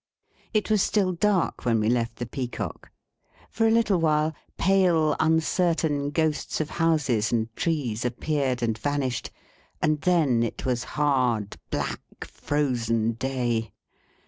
It 0.51 0.71
was 0.71 0.81
still 0.81 1.11
dark 1.13 1.63
when 1.63 1.79
we 1.79 1.87
left 1.87 2.15
the 2.15 2.25
Peacock. 2.25 2.89
For 3.51 3.67
a 3.67 3.69
little 3.69 3.99
while, 3.99 4.33
pale, 4.57 5.15
uncertain 5.19 6.09
ghosts 6.09 6.59
of 6.59 6.71
houses 6.71 7.31
and 7.31 7.55
trees 7.55 8.03
appeared 8.03 8.63
and 8.63 8.75
vanished, 8.75 9.29
and 9.79 10.01
then 10.01 10.41
it 10.41 10.65
was 10.65 10.83
hard, 10.97 11.57
black, 11.69 12.25
frozen 12.25 13.11
day. 13.11 13.73